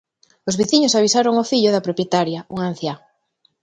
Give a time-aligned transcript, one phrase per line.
[0.49, 2.95] Os veciños avisaron o fillo da propietaria, unha anciá.